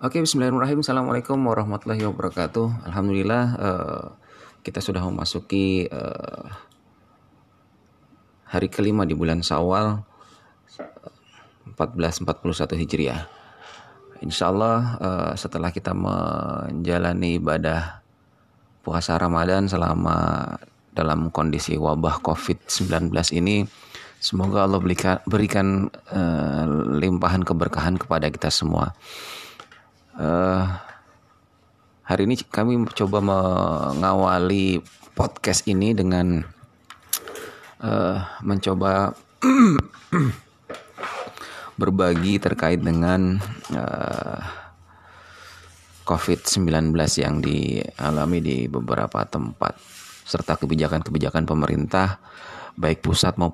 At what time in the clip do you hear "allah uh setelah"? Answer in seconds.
14.48-15.68